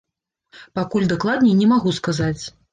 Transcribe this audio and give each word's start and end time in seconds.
Пакуль 0.79 1.05
дакладней 1.13 1.55
не 1.63 1.71
магу 1.77 1.97
сказаць. 2.01 2.43